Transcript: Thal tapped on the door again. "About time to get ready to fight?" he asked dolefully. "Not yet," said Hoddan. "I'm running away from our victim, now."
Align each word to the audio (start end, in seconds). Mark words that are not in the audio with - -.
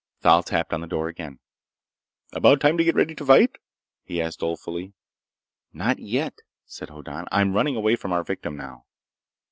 Thal 0.21 0.41
tapped 0.41 0.73
on 0.73 0.81
the 0.81 0.87
door 0.87 1.09
again. 1.09 1.37
"About 2.33 2.59
time 2.59 2.75
to 2.79 2.83
get 2.83 2.95
ready 2.95 3.13
to 3.13 3.23
fight?" 3.23 3.57
he 4.03 4.19
asked 4.19 4.39
dolefully. 4.39 4.93
"Not 5.73 5.99
yet," 5.99 6.33
said 6.65 6.89
Hoddan. 6.89 7.27
"I'm 7.31 7.53
running 7.53 7.75
away 7.75 7.95
from 7.95 8.11
our 8.11 8.23
victim, 8.23 8.57
now." 8.57 8.85